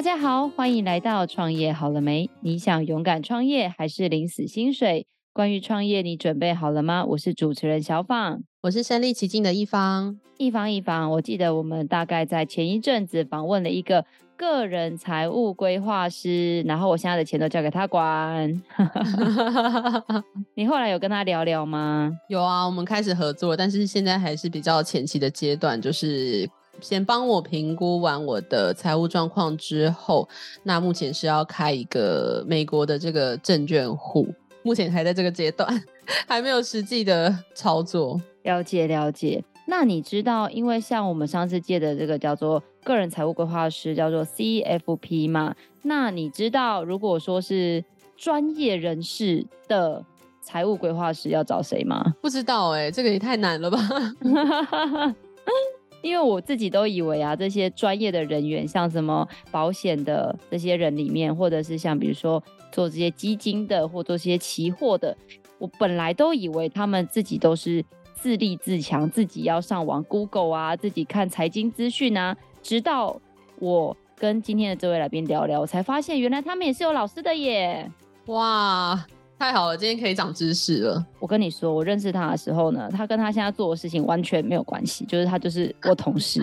[0.00, 2.30] 大家好，欢迎来到创业好了没？
[2.40, 5.06] 你想勇敢创业还是领死薪水？
[5.30, 7.04] 关于创业，你准备好了吗？
[7.04, 10.18] 我是主持人小放，我是身历其境的一方。
[10.38, 14.06] 一方一方，我记得我们大概在前一阵子访问了一个
[14.38, 18.62] 个人财务规划师，然后我现在的钱都交给他管。
[20.56, 22.10] 你后来有跟他聊聊吗？
[22.30, 26.48] 有啊，我们开始合作，但是现在还是比较前期的阶段，就是
[26.80, 30.28] 先帮我评估完我的财务状况之后，
[30.62, 34.26] 那目前是要开一个美国的这个证券户，
[34.62, 35.82] 目前还在这个阶段，
[36.26, 38.20] 还没有实际的操作。
[38.42, 39.44] 了解了解。
[39.66, 45.54] 那你知道，因为像我们上次借的这个叫做个人财务规划师，叫做 CFP 嘛？
[45.82, 47.84] 那你知道，如果说是
[48.16, 50.04] 专业人士的
[50.42, 52.14] 财务规划师要找谁吗？
[52.20, 53.78] 不知道哎、欸，这个也太难了吧？
[56.02, 65.16] 因为我自己都以为啊，这些专业的人员，像什么保险的这些人里面，或者是像比如说做这些基金的，或做这些期货的，
[65.58, 67.84] 我本来都以为他们自己都是。
[68.22, 72.36] 自立自强，自己要上网 Google 啊，自己看财经资讯啊。
[72.62, 73.18] 直到
[73.58, 77.90] 我跟今天的这位来宾聊聊，我才发现原来他们也是有老师的耶！
[78.26, 79.06] 哇，
[79.40, 81.02] 太好了，今天可以长知识了。
[81.18, 86.42] 我跟你说，我认识他的时候呢，他跟他现在做的事情完全没有关系，就是他就是我同事。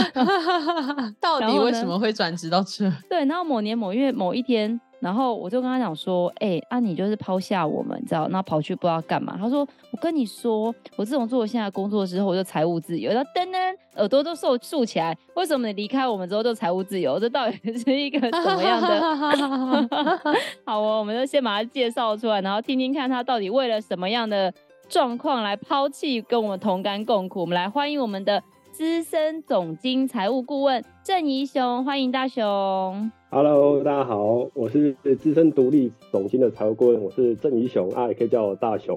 [1.20, 2.90] 到底为什么会转职到这？
[3.10, 4.80] 对，然后某年某月某一天。
[5.00, 9.36] 然后我就跟他讲说，哎、欸，啊，你就是抛下我们，你知道，那跑去不知道干嘛。
[9.38, 13.10] 他说，我跟你说，我自从做了现在工作之后，我就财务自由。
[13.10, 15.16] 然后噔噔，耳朵都竖竖起来。
[15.34, 17.18] 为什么你离开我们之后就财务自由？
[17.18, 19.88] 这到底是一个什么样的？
[20.66, 24.52] 好哦，我们就先把他介绍出来，然后听听看他到底为了什么样的
[24.88, 27.40] 状况来抛弃跟我们同甘共苦。
[27.40, 33.10] 我们来欢迎我们的资深总经财务顾问郑怡雄，欢迎大雄。
[33.30, 38.96] Hello，大家好，我是资深独立总经的财务顾问，我是郑怡雄啊，也可以叫我大雄。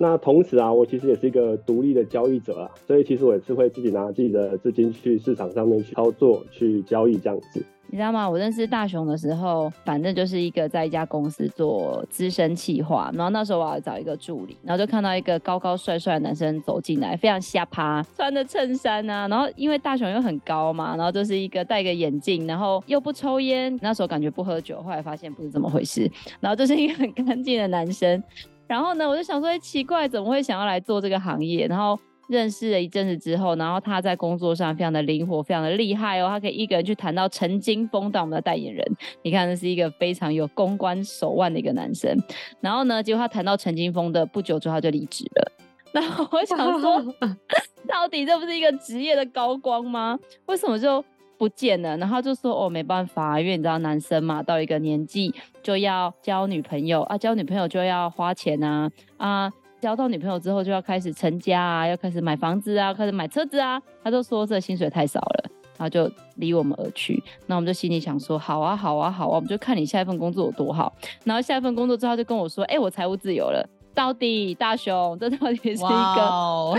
[0.00, 7.62] 那同时啊，我其实也是一个独立的交易者啊，所以其实我也是会自己拿自己的资金去市场上面去操作、去交易这样子。
[7.92, 8.30] 你知道吗？
[8.30, 26.08] 我认识大雄的时候，反正就是一个在一家公司做资深企划，然后那时候我要找一个助理，然后就看到一个高高帅帅的男生走进来，非常瞎趴，穿的衬衫啊，然后因为大雄又很高嘛，然后就是一个戴个眼镜，然后又不抽烟，那时候感觉不喝酒，后来发现不是这么回事，
[26.38, 28.22] 然后就是一个很干净的男生，
[28.68, 31.66] 然后呢，我就想说，哎，奇怪，怎么会想要来做这个行业？
[31.66, 31.98] 然后。
[32.30, 36.28] 认识了一阵子之后，然后他在工作上非常的灵活，非常的厉害哦。
[36.28, 38.86] 他可以一个人去谈到陈金峰当我们的代言人，
[39.22, 42.16] 你看，这是一个非常有公关手腕的一个男生。
[42.60, 45.52] 然后呢，结果他谈到陈金峰的不久之后，他就离职了。
[45.92, 47.02] 然后我想说，
[47.88, 50.16] 到底这不是一个职业的高光吗？
[50.46, 51.04] 为什么就
[51.36, 51.96] 不见了？
[51.96, 59.52] 然后就说哦，没办法，因为你知道男生嘛，到一个年纪就要交女朋友啊，交女朋友就要花钱啊啊。
[59.80, 63.80] 交到女朋友之后，就要开始成家啊，要开始买房子啊，开始买车子啊。
[64.04, 67.22] 他就说这薪水太少了，然后就离我们而去。
[67.46, 70.92] 那我们就心里想说，好啊，好啊，好啊，我们就看你下一份工作有多好。
[71.24, 73.66] 然后下一份工作之后，就跟我说，哎、欸，我财务自由了。
[73.92, 76.74] 到底大雄，这到底是一个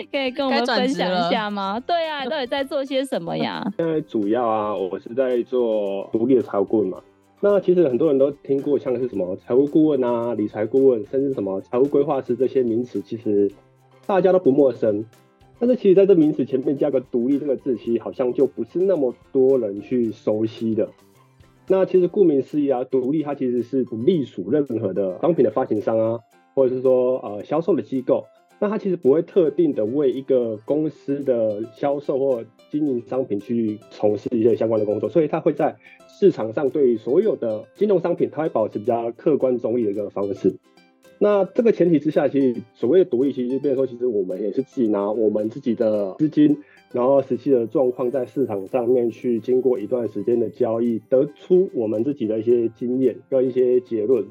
[0.10, 1.78] 可以跟我们分享一下吗？
[1.86, 3.62] 对啊，到底在做些什么呀？
[3.76, 6.98] 现在主要啊，我是在做独立的财务顾问嘛。
[7.42, 13.50] 那其实很多人都听过，像是什么财务顾问啊、理财顾问，甚至什么财务规划师这些名词，其实
[14.06, 15.04] 大家都不陌生。
[15.58, 20.90] 但是其实在这名词前面加个“独立”这个字，其实好像就不是那么多人去熟悉的。
[21.68, 26.20] 那其实顾名思义啊，独立它其实是不隶属任何的商品的发行商啊，
[26.54, 28.24] 或者是说呃销售的机构。
[28.58, 35.76] 那它其实不会特定的为一个公司的销售或经营商品去从事一些相关的工作，所以它会在
[36.08, 40.56] 市场上对所有的金融商品，它会保持比较客观中立的一个方式。
[41.18, 46.56] 那这个前提之下，其实所谓的独立，其实就变成说，其实我们也是自己拿我们自己的资金，
[46.92, 54.24] 然后实际的状况在市场上面去经过一段时间的交易，得出我们自己的一些经验跟一些结论。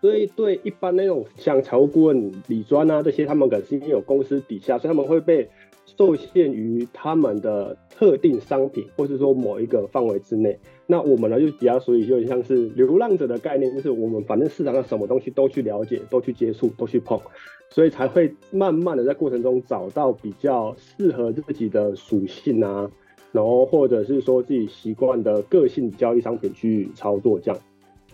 [0.00, 5.48] 所以，对一般那种像财务顾问、理专啊这些，他们可能是因为有公司底下，所以他们会被
[5.96, 10.58] 受限于他们的特定商品，或是说某一个范围之内。
[10.86, 17.20] 那我们呢，就比较属于有点像是流浪者的概念，就是我们反正市场上什么东西都去了解、都去接触、都去碰，
[17.70, 22.90] 所以才会慢慢的在过程中找到比较适合自己的属性啊，
[23.32, 27.60] 然后或者是说自己习惯的个性交易商品去操作这样。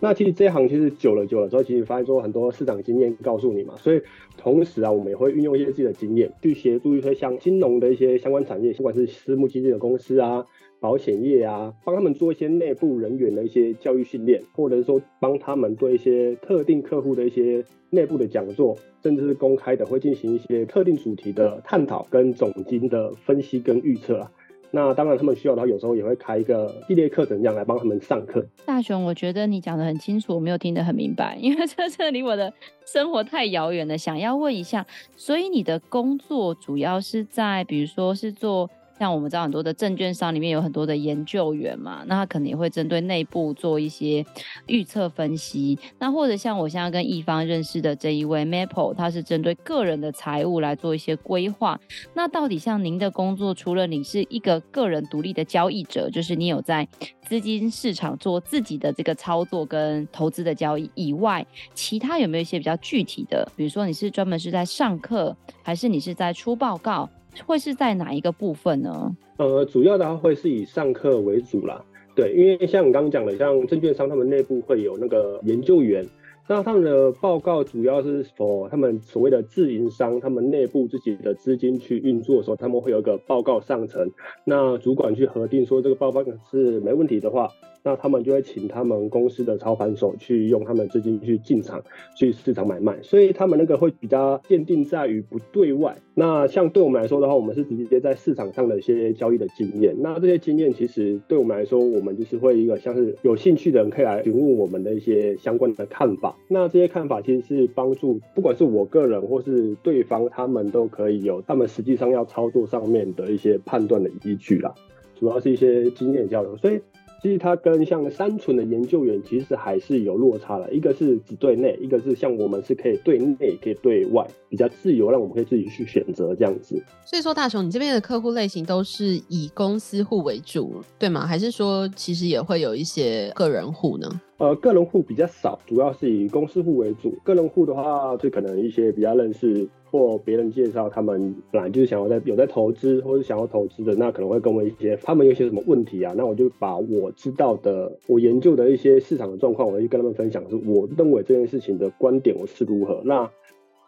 [0.02, 4.02] 那其实这一行其实久了久了之后，其实发现说很多市场经验告诉你嘛，所以
[4.36, 10.44] 同时啊，我们也会运用一些自己的经验去协助一些像金融的一些相关产业，不管是私募基金的公司啊。
[10.80, 24.32] 保险业啊，帮他们做一些内部人员的一些教育训练，或者是说帮他们做一些特定客户的一些内部的讲座，甚至是公开的，会进行一些特定主题的探讨跟总经的分析跟预测啊。
[24.74, 28.44] 那当然，他们需要的话，有时候也会开一个系列课程，这样来帮他们上课。
[28.64, 32.52] 大雄，我觉得你讲的很清楚，我没有听得很明白， 因为这这离我的
[32.86, 33.98] 生活太遥远了。
[33.98, 38.68] 想要问一下，所以你的工作主要是在，比如说是做。
[38.98, 44.24] 像我们知道很多的证券商里面有很多的研究员嘛，那他可能也会针对内部做一些
[44.66, 45.78] 预测分析。
[45.98, 51.80] 那或者像我现在跟一方认识的这一位 Maple，他是针对个人的财务来做一些规划。
[52.14, 56.86] 那到底像您的工作，除了你是一个个人独立的交易者，就是你有在
[57.26, 63.50] 资金市场做自己的这个操作跟投资的交易以外，其他有没有一些比较具体的？
[63.56, 67.08] 比如说你是专门是在上课，还是你是在出报告？
[67.46, 69.16] 会是在哪一个部分呢？
[69.38, 71.82] 呃，主要的话会是以上课为主啦。
[72.14, 76.06] 对，因为像你刚刚讲的，像证券商他们内部会有那个研究员，
[76.48, 84.10] 那他们的报告主要是 for 他们所谓的自营商，他们内部自己的资金去运作的时候，他们会有一个报告上层，
[84.44, 87.48] 那主管去核定说这个报告是没问题的话。
[87.84, 91.82] 那他们就会请他们公司的操盘手去用他们资金去进场
[92.16, 95.96] 去市场买卖，所以他们那个会比较限定在于不对外。
[96.14, 99.96] 那像对我们来说的话，我们是直接在市场上的一些交易的经验。
[99.98, 106.31] 那这些经验其实对我们来说，我们就是会一个像是有兴趣的人可以来询问我们的一些相关的看法。
[106.48, 114.74] 那这些看法其实是帮助，不管是我个人或是对方，他们都可以有他们实际上要操作上面的一些判断的依据啦。
[115.18, 116.80] 主要是一些经验交流，所以。
[117.22, 126.82] 其实它跟像单纯的研究员其实还是有落差的，一个是只对内，一个是像我们是可以对内，可以对外，比较自由，让我们可以自己去选择这样子。
[127.04, 131.24] 所以说，大雄，你这边的客户类型都是以公司户为主，对吗？
[131.24, 134.20] 还是说其实也会有一些个人户呢？
[134.42, 137.14] 呃，个人户比较少，主要是以公司户为主。
[137.22, 139.68] 个人户的话，就可能一些比较认识。
[139.84, 153.02] 或别人介绍，他们本来就是想要在有在投资，或是想要投资的，那可能会跟我一些，他们有些什么问题啊，那我就把我知道的，我研究的一些市场的状况，我会跟他们分享，是我认为这件事情的观点我是如何。
[153.04, 153.30] 那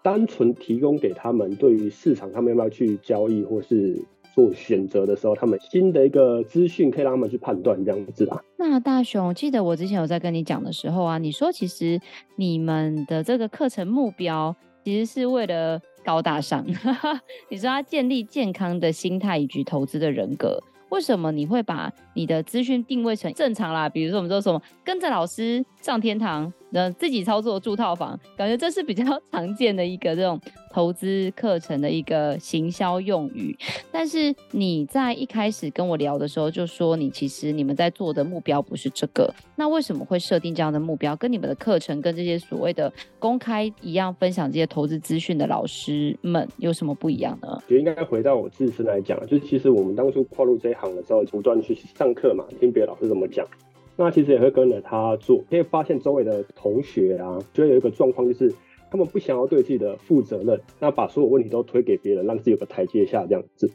[0.03, 3.99] 单纯提供给他们，对于市场他们要不要去交易或是
[4.35, 8.43] 做选择的时候，他们新的一个资讯可以让他们去判断这样子啊。
[8.57, 12.01] 那大雄，记得我之前有在跟你讲的时候啊，你说其实
[12.37, 14.55] 你们的这个课程目标
[14.85, 15.81] 其实是为了。
[16.07, 16.63] 高大上，
[17.49, 23.89] 你说他建立健康的心态以及投资的人格，为什么你会把你的资讯定位成正常啦？
[23.89, 26.53] 比如说我们说什么跟着老师上天堂。
[26.75, 30.41] 那自己操作住套房，感觉这是比较 常见的一个这种
[30.73, 33.57] 投资课程的一个行销用语。
[33.93, 39.33] 但是你在一开始跟我聊的时候，就说你其实你们在做的目标不是这个。
[39.55, 41.15] 那为什么会设定这样的目标？
[41.15, 47.63] 跟你们的课程跟这些所谓的公开一样，分享这些投资资讯的老师们有什么不一样呢？
[47.69, 53.47] 就应该回到我自身来讲，就是其实我们当初跨入这一行的时候，不断去上课嘛，听别的老师怎么讲。
[53.97, 58.53] 那其实也会跟着他做，可以发现周围的同学啊，就会有一个状况，就是
[58.91, 63.71] 他们不想要对自己的负责任，那把所有问题都推给别人，让自己有个台阶下这样子。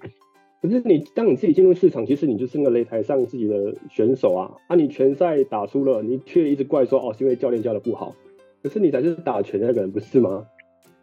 [0.62, 8.14] 可是你当你自己进入市场，其实你就是那个擂台上自己的选手啊，啊，你拳赛打输了，你却一直怪说哦，是因为教练教的不好，
[8.62, 10.48] 可是你才是打拳的那个人，不是吗？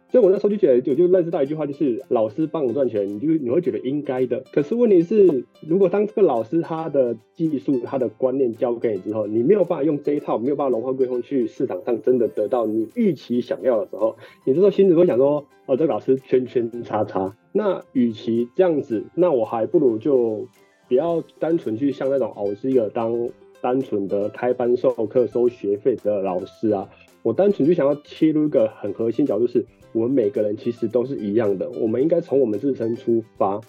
[0.09, 4.41] 所以，我那时候就觉得，我就认识到一句话，就是老师帮我赚钱，你就你会觉得应该的。
[4.53, 17.35] 可是问题是，如果当这个老师他的技术、他的观念教给你之后，你没有办法用这一套，没有办法融会归通去市场上真的得到你预期想要的时候，你这时候心里会想说：哦，这个老师圈圈叉叉。
[17.51, 20.47] 那与其这样子，那我还不如就
[20.87, 23.29] 不要单纯去像那种哦，我是一个当
[23.61, 26.89] 单纯的开班授课收学费的老师啊。
[27.23, 29.65] 我单纯就想要切入一个很核心角度，是
[29.97, 33.59] 我们每个人其实都是一样的，我们应该从我们自身出发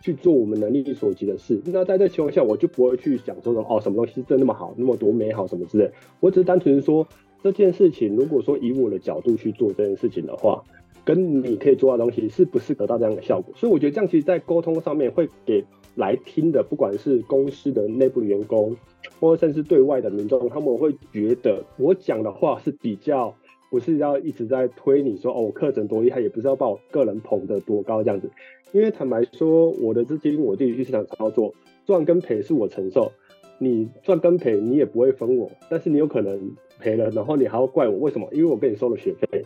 [0.00, 1.60] 去做我们能力所及的事。
[1.66, 5.90] 那在这情况下，我就不会去想说哦，什么东西真那么好，那么多美好什么之类。
[6.20, 7.06] 我只是单纯说
[7.42, 10.62] 这件事情，如果说以我的角度去做这件事情的话，
[11.04, 13.52] 跟你可以做到的东西是不是得到这样的效果？
[13.56, 15.64] 所以我觉得这样其实，在沟通上面会给
[15.96, 18.76] 来听的，不管是公司的内部员工。
[19.20, 23.32] 或者甚至对外的民众，他们会觉得我讲的话是比较
[23.72, 28.30] 不是要一直在推你说哦，我课程多厉害，也不是要把我个人捧得多高这样子。
[28.70, 31.54] 因为坦白说，我的资金我自己去市场操作，
[31.86, 33.10] 赚跟赔是我承受。
[33.56, 38.28] 你赚跟赔你也不会分我，但是你有可能赔了，然后你还要怪我为什么？
[38.32, 39.42] 因为我跟你收了学费。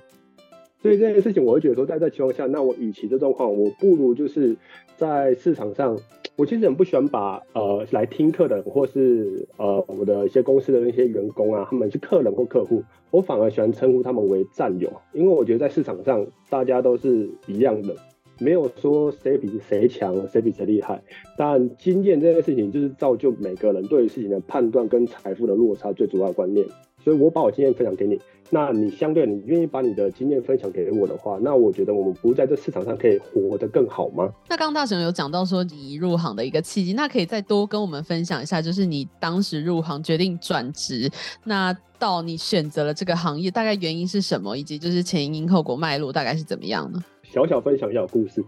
[0.83, 4.57] 所以这件事情，我会觉得说，在这情况下，那我与其这状况，我不如就是
[4.97, 5.99] 在市场上，
[6.37, 17.97] 我其实很不喜欢把呃来听课的，或是呃我的一些公司的那些员工啊，他们是客人或客户，我反而喜欢称呼他们为战友，因为我觉得在市场上大家都是一样的，
[18.39, 21.03] 没有说谁比谁强，谁比谁厉害。
[21.39, 26.65] 但经验这件事情，就是造就每个人对于事情的判断跟财富的落差最主要的观念。
[27.07, 28.21] 所以我把我经验分享给你，
[28.51, 34.29] 那你相对你愿意把你的经验分享给我的话，那我觉得我们不在这市场上可以活得更好吗？
[34.49, 41.09] 那刚刚大雄有讲到说你入行的一个契机，那可以再多跟我们分享一下，就是你当时入行决定转职，
[41.45, 47.01] 那到你选择了这个行业，大概原因是什么，以及就是前因后果脉络大概是怎么样呢？
[47.23, 48.45] 小小分享一下故事，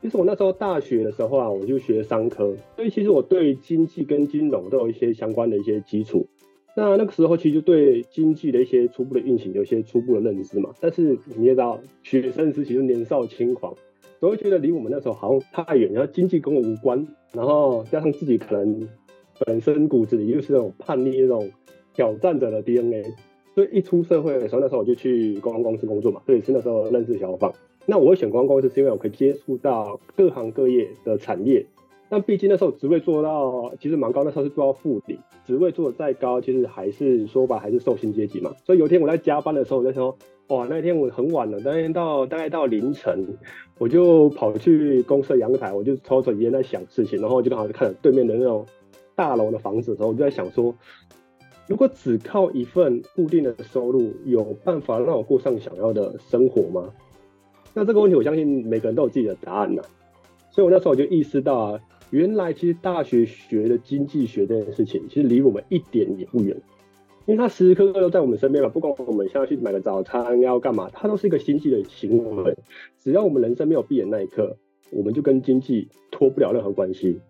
[0.00, 6.26] 其实我那时候大学的时候啊，我就学商科，所以其实我对经济跟金融都有一些相关的一些基础。
[6.76, 13.74] 那那个时候其实就对经济的一些初步的运行有一些初步的认知嘛，但是你也知道，学生时期就年少轻狂，
[14.20, 18.88] 总会觉得离我们那时候好像太远，然后经济跟我无关，然后加上自己可能
[19.44, 21.50] 本身骨子里又是那种叛逆、那种
[21.92, 23.04] 挑战者的 DNA，
[23.54, 27.52] 所以一出社会的时候，那时候我就去公关公司工作嘛，所以是那时候认识小芳。
[27.86, 31.66] 那我会选公关公司是因为我可以接触到各行各业的产业。
[32.10, 38.52] 但毕竟那时候职位做到其实蛮高，那时候是做到副理，职位做的再高，其实还是说白还是受薪阶级嘛。
[38.66, 43.38] 所以有一天我在加班的时候，我在说，哇，那天我很晚了，那天到大概到凌晨，
[43.78, 48.66] 我就跑去公司的阳台，我就抽着烟在想事情，然后我就刚好看着对面的那种
[49.14, 50.74] 大楼的房子的时候，我就在想说，
[51.68, 56.90] 如果只靠一份固定的收入，有办法让我过上想要的生活吗？
[57.72, 59.82] 那这个问题，我相信每个人都有自己的答案呐。
[60.50, 61.80] 所以我那时候我就意识到啊。
[62.10, 66.56] 原来其实大学学的经济学这件事情，其实离我们一点也不远，
[67.26, 68.68] 因为它时时刻刻都在我们身边嘛。
[68.68, 72.56] 不管我们现在去买个早餐要干嘛，它都是一个经济的行为。
[72.98, 74.56] 只要我们人生没有闭眼那一刻，
[74.90, 77.20] 我们就跟经济脱不了任何关系。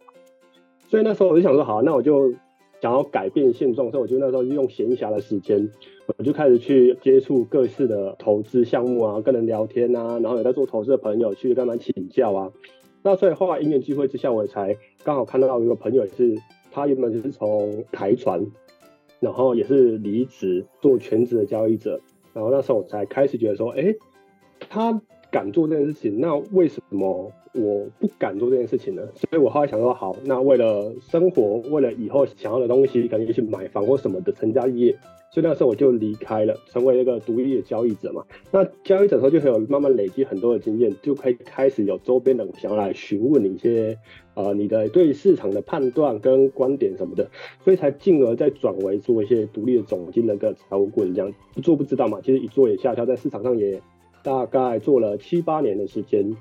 [0.89, 2.33] 所以那时候我就想说，好，那我就
[2.81, 5.71] 想要改变现状，所以我就那时候就用闲暇的时间，
[6.17, 12.51] 我就开始去接触各式的投资项目啊，跟人聊天啊，然后有在做投资的朋友去跟他们请教啊。
[13.03, 16.37] 那所以后来因缘机会之下，我才刚好看到一个朋友，也是
[16.71, 18.47] 他原本就是从台船，
[19.21, 22.01] 然后也是离职做全职的交易者，
[22.35, 23.95] 然后那时候我才开始觉得说，哎，
[24.69, 29.03] 他敢做这件事情，那为什么我不敢做这件事情呢？
[29.15, 34.97] 所以我后来想说，好，那为了生活，为了以后想要的东西，可能去买房或什么的成家立业。
[35.33, 38.25] 所以那时候我就离开了，成为一个独立的交易者嘛。
[38.51, 43.97] 那交易者的时候就会有慢慢累积很多的经验，就可以开始有周边的想要来询问你一些
[44.35, 47.31] 呃你的对市场的判断跟观点什么的，
[47.63, 51.33] 所以才进而再转为做一些独立的总经的个财务顾问这样。
[51.55, 53.81] 不做不知道嘛，其实一做也下跳，在市场上也
[54.25, 56.37] 大概做了七八年的时间。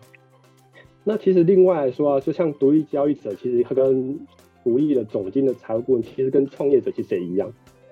[1.03, 4.19] 那其实另外来说啊，就像独立交易者，其实他跟
[4.63, 7.51] 独立的总经的财务顾问，其实跟创业者其实也一样。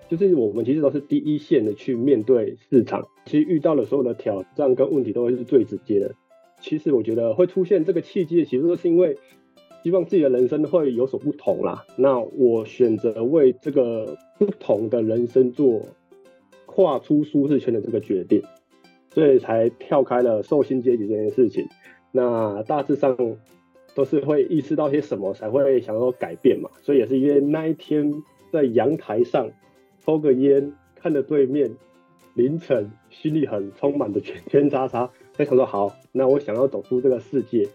[0.10, 6.16] 就是我们其实都是第一线的去面对市场，其实遇到的所有的挑战跟问题都会是最直接的。
[6.62, 9.18] 其实我觉得会出现这个契机，其实都是因为
[9.84, 11.86] 希望自己的人生会有所不同啦。
[11.98, 15.82] 那我选择为这个不同的人生做
[16.66, 18.42] 跨出舒适圈的这个决定，
[19.14, 21.68] 所以才跳开了受薪阶级这件事情。
[22.12, 23.18] 那大致上
[23.96, 26.70] 都是会意识到些什么才会想要改变嘛。
[26.82, 29.50] 所以也是因为那一天在阳台上。
[30.06, 31.70] 抽个烟，看着对面
[32.34, 37.68] 凌晨，心里很充满的圈圈叉叉，在想说好，那我想要走出这个世界，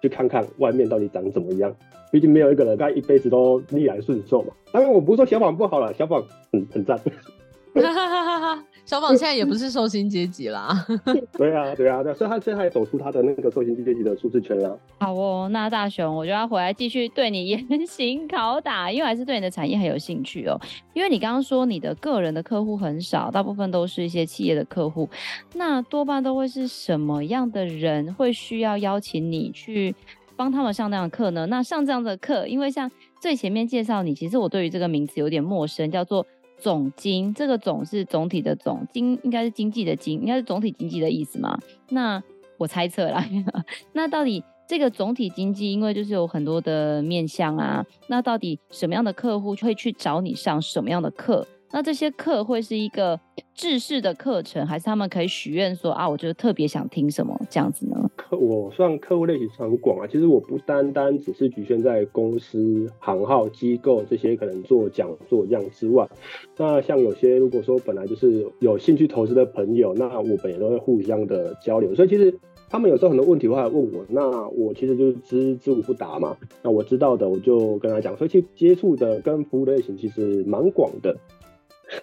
[0.00, 1.76] 去看看外面到底长怎么样。
[2.10, 4.54] 毕竟没有一个人该一辈子都逆来顺受嘛。
[4.72, 6.96] 当然我不是说小宝不好了，小宝很很赞。
[6.96, 10.86] 哈哈哈哈哈小宝现在也不是受薪阶级啦。
[11.36, 14.78] 对啊，对啊，对，所以他现在也走出他的那个受薪阶级的舒适圈了。
[15.00, 20.56] 好哦，那大雄，我就要回来继续对你严刑拷打，因为还是对你的产业很有兴趣哦。
[20.94, 25.08] 因为你刚刚说你的个人的客户很少，大部分都是一些企业的客户，
[25.54, 29.92] 那多半都会是什么样的人会需要邀请你去
[30.36, 31.44] 帮他们上那样的课呢？
[31.46, 32.88] 那上这样的课，因为像
[33.20, 36.24] 最前面介绍你，其实我对于这个名词有点陌生，叫做。
[36.58, 41.58] 总经，这个总是总体的总，经应该是经济的经，应该是总体经济的意思嘛？
[41.90, 42.22] 那
[42.58, 43.24] 我猜测啦。
[43.92, 51.46] 那到底这个总体经济，因为就是有很多的面向啊，那到底什么样的客户会去找你上什么样的课？
[51.72, 53.20] 那这些课会是一个
[53.54, 58.08] 制式的课程，还是他们可以许愿说啊，我就特别想听什么这样子呢？
[58.36, 66.08] 我算客户类型很广啊，其实我不单单只是局限在公司、行号、机构这些可能做讲座这样之外，
[66.56, 72.34] 那像有些如果说本来就是有兴趣投资的朋友，那我们也都会互相的交流，所以其实
[72.68, 81.16] 他们有时候很多问题会来问我，那我其实就是知知无不答嘛，那我知道的我就跟他讲，所以其实接触的跟服务类型其实蛮广的。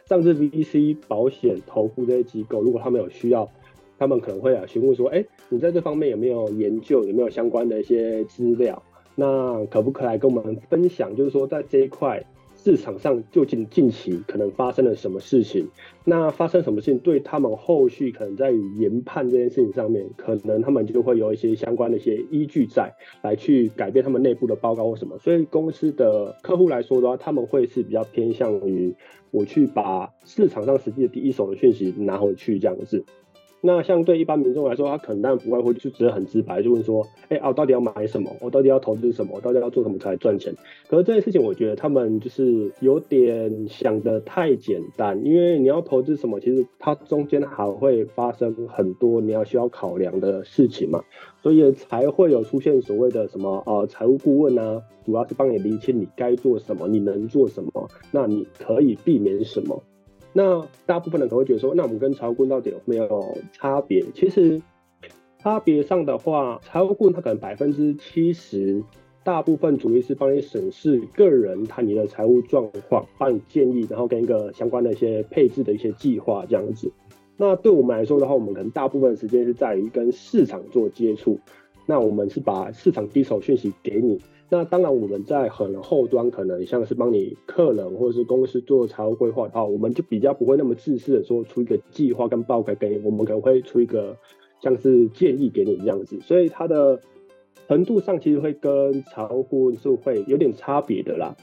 [0.06, 3.50] 上至 VC、保险、投顾这些机构，如果他们有需要，
[3.98, 7.04] 他们可能会啊询问说：“哎、你在这方面有没有研究？
[7.04, 8.82] 有没有相关的一些资料？
[9.16, 11.16] 那可不可以来跟我们分享？
[11.16, 15.68] 就是说，在这一块。”市场上究竟近期可能发生了什么事情？
[16.06, 25.18] 那发生什么事情对他们后续可能在研判这件事情上面，可能他们就会有一些相关的一些依据在来去改变他们内部的报告或什么。
[25.18, 28.96] 所以公司的客户来说的话，他们会是比较偏向于
[29.32, 33.04] 我去把市场上实际的第一手的讯息拿回去这样子。
[33.65, 38.36] 那像对一般民众来说，他可能当然不外乎就只是很直白，就问说，哎、欸、啊，我到底要买什么？
[38.41, 39.36] 我到底要投资什么？
[39.36, 40.53] 我到底要做什么才赚钱？
[40.89, 51.01] 可是这件事情，我觉得他们就是有点想的太简单，因为你要投资什么，其实它中间还会发生很多你要需要考量的事情嘛，
[51.41, 59.82] 所以才会有出现所谓的什么呃财务顾问啊，主要是帮你厘清你该做什么，你能做什么，那你可以避免什么。
[60.34, 64.04] 那大部分人可能会觉得说，那我们跟财务顾问到底有没有差别？
[64.16, 64.62] 其实
[65.38, 68.84] 差别上的话，财务顾问他可能百分之七十，
[69.24, 76.92] 大部分主力是帮你审视个人他你的财务状况，帮你建议，然后跟一个相关的一些配置的一些计划这样子。
[77.38, 81.40] 那对我们来说的话，我们可能大部分时间是在于跟市场做接触，
[81.86, 84.20] 那我们是把市场第一手讯息给你。
[84.56, 94.16] 那当然，我们在很后端，可能像是帮你客人或者是公司做财务规划的话，我们就比较不会那么自私的说出一个计划跟报告给你，我们可能会出一个
[94.62, 97.02] 像是建议给你这样子，所以它的
[97.68, 101.36] 程度上其实会跟财务顾问是会有点差别的啦。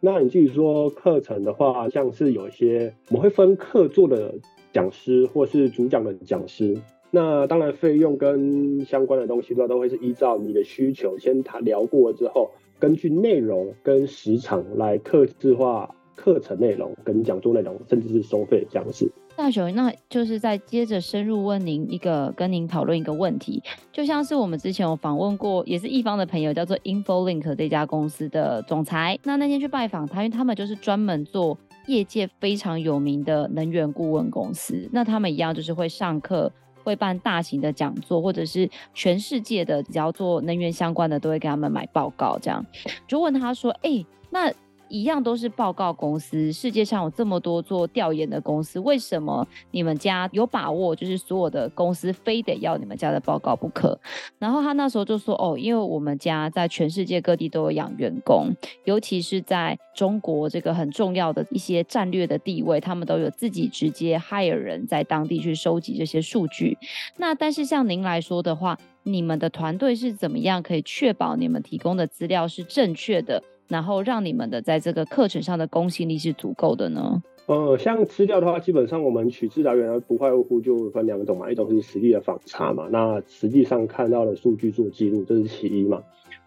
[0.00, 4.36] 那你至于说课程的话，像是有一些我们会分客座的
[4.72, 6.78] 讲师或是主讲的讲师。
[7.12, 19.10] 那当然，费用跟相关的东西的话，都会是依照你的需求先谈聊过之后，根据内容跟时长来客制化课程内容跟讲座内容，甚至是收费这样子。
[19.36, 29.18] 大雄，那就是再接着深入问您一个，跟您讨论一个问题，就像是我们之前有访问过，也是一方的朋友，叫做 InfoLink 这家公司的总裁。
[29.24, 36.52] 那那天去拜访他，因为他们就是专门做业界非常有名的能源顾问公司，那他们一样就是会上课。
[36.90, 42.38] 会办大型的讲座，或者是全世界的只要做能源相关的，都会给他们买报告。
[42.38, 42.64] 这样
[43.06, 44.52] 就问他说：“哎，那？”
[44.90, 50.94] 一样都是报告公司，世界上有这么多做调研的公司，为什么你们家有把握？
[50.94, 53.98] 就是所有的公司非得要你们家的报告不可？
[54.38, 66.76] 然后他那时候就说：“哦，因为我们家在全世界各地都有养员工，尤其是在中国这个很重要的一些战略的地位，他们都有自己直接 hire 人在当地去收集这些数据。
[67.16, 77.22] 那但是像您来说的话，你们的团队是怎么样可以确保你们提供的资料是正确的？”然后让你们的在这个课程上的公信力是足够的呢？
[77.46, 86.02] 呃，像资料的话，基本上我们取资来源不外乎就分两种嘛，一种是实地的访查嘛，那实际上看到的数据做记录，这是其一嘛。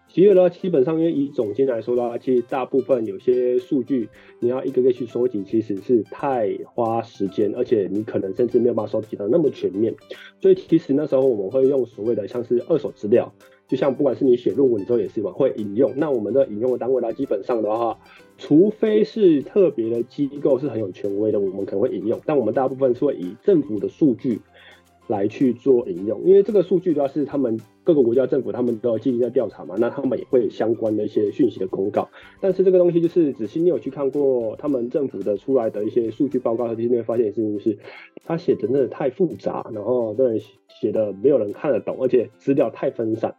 [0.08, 4.08] 其二的话，基本上因为以总经来说的话，其实大部分有些数据
[4.38, 9.92] 你要一个个去收集，其实是太花时间，而且你可能甚至没有办法收集到那么全面。
[10.40, 13.32] 所以其实那时候我们会用所谓的像是二手资料。
[13.74, 15.92] 就像不管是你写论文之后也是嘛，会引用。
[15.96, 17.98] 那我们的引用的单位呢，基本上的话，
[18.38, 22.20] 除非是特别的机构是很有权威的，我们可能会引用。
[22.24, 24.38] 但我们大部分是会以政府的数据
[25.08, 32.08] 来去做引用，因为这个数据的话是他们各个国家政府他们都要进行在调查嘛，那他们也会相关的一些讯息的公告。
[32.40, 37.76] 但是这个东西就是，只是你有去看过他们政府的出来的一些数据报告，其实你会发现事情是，
[38.24, 40.44] 他写的真的太复杂，然后真的
[40.80, 43.34] 写的没有人看得懂，而且资料太分散。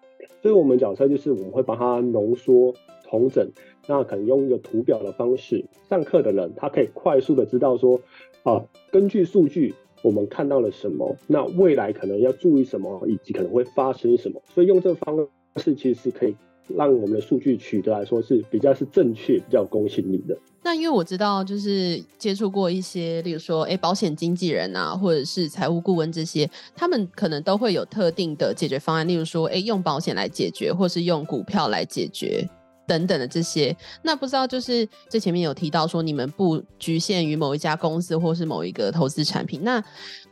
[0.45, 3.49] 所以，我们角色就是我们会把它浓缩、统整，
[3.88, 7.99] 那可能用一个图表的方式，上课的人他可以快速的知道说，
[8.43, 14.39] 啊，根据数据我们看到了什么，那未来可能要注意什么，以及可能会发生什么。
[14.53, 16.36] 所以用这个方式其实是可以
[16.67, 20.38] 让我们的数据取得来说是比较是正确、比较公信力的。
[20.63, 32.49] 那因为我知道，就是接触过一些，例如说，哎，保险经纪人啊，或者是财务顾问这些，他们可能都会有特定的解决方案，例如说，哎，用保险来解决，或是用股票来解决。
[32.88, 33.76] 等等的这些。
[34.02, 39.62] 那不知道就是这前面有提到说你们不局限于某一家公司或是某一个投资产品。
[39.63, 39.84] 那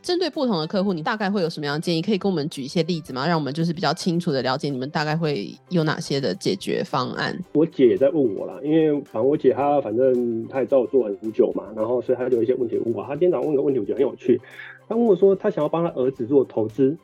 [0.02, 2.02] 针对不同的客户，你大概会有什么样的建议？
[2.02, 3.26] 可以跟我们举一些例子吗？
[3.26, 7.34] 让我们就是比较清楚的了解你们大概会有哪些的解决方案。
[7.54, 13.02] 我姐也在问我啦，因为反正我姐她反正她也知道我做很久嘛，然后所以她就有一些问题问我。
[13.04, 14.38] 她今天早上问个问题，我觉得很有趣。
[14.86, 16.94] 她问我说，她想要帮她儿子做投资。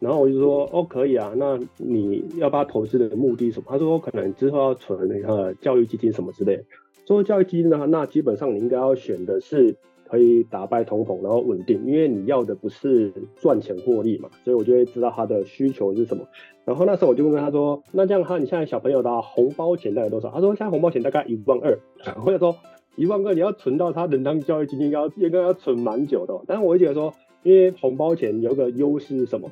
[0.00, 3.66] 然后我就说哦，可以啊，那你要把他投资的目的什么？
[3.68, 6.64] 他说可能之后要存那个教育基金什么之类。
[7.06, 9.74] 说教育基金的话，那基本上你应该要选的是
[10.06, 14.28] 可以打败通膨，然后稳定，因为你要的不是赚钱获利嘛。
[14.44, 16.24] 所以我就会知道他的需求是什么。
[16.64, 20.30] 然后那时候我就问他说，那这样他你现在小朋友的红包钱大概多少？
[20.30, 21.78] 他说现在红包钱大概一万二。
[22.20, 22.54] 或者说
[22.94, 26.38] 一万二你要存到他能当教育基金，要应该要存蛮久的。
[26.46, 29.50] 但是我会觉得说，因为红包钱有个优势是什么？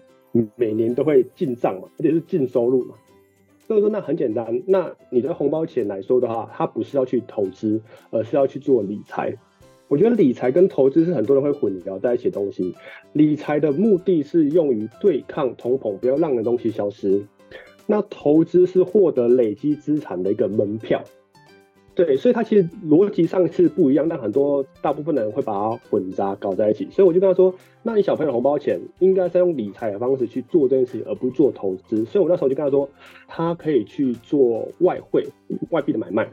[0.57, 2.94] 每年都会进账嘛，而且是净收入嘛，
[3.66, 4.62] 所以说那很简单。
[4.66, 9.35] 那你的红包钱来说的话，它不是要去投资，而是要去做理财。
[9.88, 12.75] 我觉得理财跟投资是很多人会混淆在一起的东西。
[13.12, 17.25] 理财的目的是用于对抗通膨，不要让的东西消失。
[17.87, 21.05] 那投资是获得累积资产的一个门票。
[21.96, 26.87] 对，所以它其实逻辑上是不一样，但很多大部分的人会把它混杂搞在一起。
[26.90, 32.87] 所以我就跟他说：“那你小朋友红包钱应该是用理财的方式去做这件事情，而不做投资。”所以我那时候就跟他说
[33.26, 35.24] ：“他可以去做外汇、
[35.70, 36.28] 外币的买卖。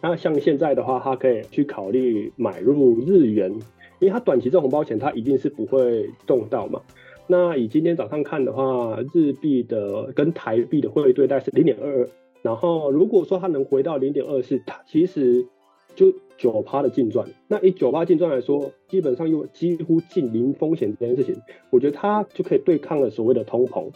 [0.00, 3.52] 那像现在的话，他可以去考虑买入日元，
[3.98, 6.80] 因为他短期这红包钱他一定是不会动到嘛。
[7.26, 12.08] 那以今天早上看的话，日币的跟台币的汇率大概是零点二二。”
[12.42, 15.46] 然后，如果说它能回到零点二四，它其实
[15.94, 17.28] 就九趴的净赚。
[17.48, 23.90] 那以九趴净赚来说，基本上又几乎近零风险这件事情，我觉得它就可以对抗了所谓的通膨。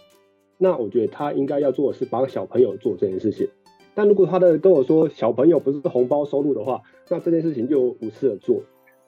[0.58, 3.48] 那我觉得他应该要做的是帮小朋友做这件事情。
[3.94, 8.62] 但如果他的跟我说小朋友不是红包收入的话，那这件事情就不适合做。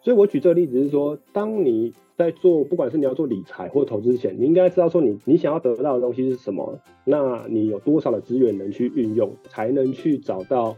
[0.04, 10.76] 所以我举这个例子是说，当你在做，不管是你要做理财或投资前，你应该知道说你你想要得到的东西是什么，那你有多少的资源能去运用，才能去找到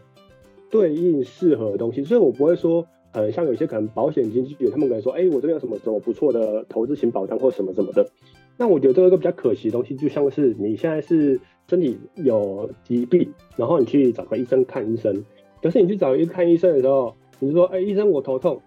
[0.71, 2.05] 对应适合的东西。
[2.05, 8.09] 所以我不会说，呃，像有些可能保险经纪人他们可能说，哎，我这边有什么什么不错的投资型保障或什么什么的。
[8.57, 15.25] 那我觉得这个比较可惜的东西，就像是你现在是身体有疾病，然后你去找个医生看医生，
[15.61, 18.63] 可是你去找医看医生的时候，你就说，哎，医生我头痛，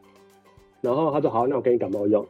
[0.82, 2.26] 然后他说好，那我给你感冒药。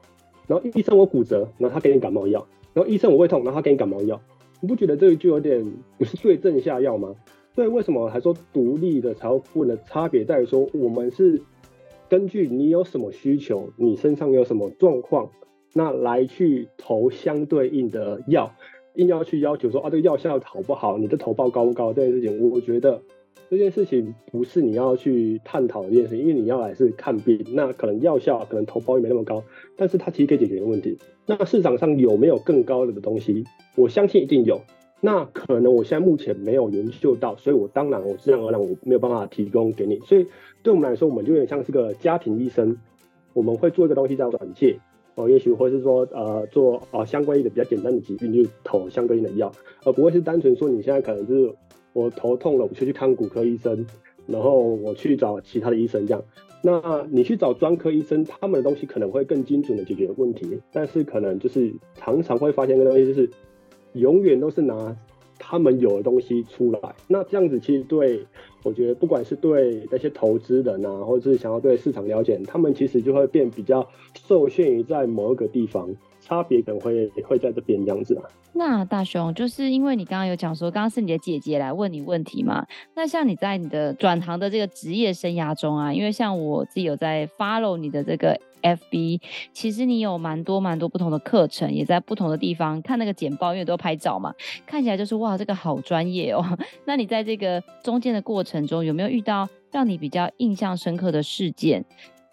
[0.47, 4.19] 然后医生我骨折，然后他给你感冒药；然后医生我胃痛，然后他给你感冒药。
[4.61, 5.63] 你不觉得这个就有点
[5.97, 7.13] 不是对症下药吗？
[7.53, 11.41] 所以为什么还说独立的财务顾问的差别在于说，我们是
[12.09, 15.29] 根据你有什么需求，你身上有什么状况，
[15.73, 18.51] 那来去投相对应的药，
[18.95, 23.01] 硬要去要求说啊这个药效好不好，你的投报高不高这件事情，我觉得。
[23.49, 29.43] 这件事情不是你要去探讨的一件事，因为你要来是看病，那可能药效可能投保也没那么高，
[29.75, 30.99] 但是它其实可以解决的问题。
[31.25, 33.43] 那市场上有没有更高的东西？
[33.75, 34.61] 我相信一定有。
[35.01, 39.99] 那可能我现在目前没有研究到，所以我当然我自然而然我没有办法提供给你。
[40.01, 40.27] 所以
[40.61, 42.77] 对我们来说，我们就有点像是个家庭医生，
[43.33, 44.77] 我们会做一个东西叫转介
[45.15, 49.51] 哦，也许或是说呃做呃相关一个比较简单的疾病就投相对应的药，
[49.85, 51.51] 而不会是单纯说你现在可能就是。
[51.99, 53.85] 我头痛了，我就去看骨科医生，
[54.25, 56.23] 然后我去找其他的医生这样。
[56.61, 63.29] 那你去找专科医生，他们的东西可能会更精准的解决问题，但是可能就是常常会发现一个东西，就是
[63.93, 64.95] 永远都是拿
[65.37, 66.79] 他们有的东西出来。
[67.07, 68.25] 那这样子其实对，
[68.63, 73.87] 我觉得不管是对那些投资人啊，或者是想要对市场了解，他们其实就会变比较
[74.27, 75.95] 受限于在某一个地方。
[76.29, 78.23] 差别可能会会在这边这样子啊。
[78.53, 82.65] 那大雄，就是因为你刚刚有讲说，刚刚是你的姐姐来问你问题嘛？
[82.95, 89.21] 那像你在你的转行的这个职业生涯中啊，因为像我自己有在 follow 你的这个 FB，
[89.53, 94.33] 其实你有蛮多蛮多不同的课程，也在不同的地方看那个简报，因为都拍照嘛，
[94.65, 96.43] 看起来就是哇，这个好专业哦。
[96.85, 101.85] 那你在这个中间的过程中，有没有遇到让你比较印象深刻的事件？